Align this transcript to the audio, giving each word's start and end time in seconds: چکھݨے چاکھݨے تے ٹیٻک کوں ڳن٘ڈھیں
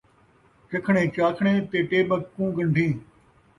چکھݨے 0.69 1.03
چاکھݨے 1.15 1.53
تے 1.69 1.79
ٹیٻک 1.89 2.23
کوں 2.33 2.49
ڳن٘ڈھیں 2.55 2.93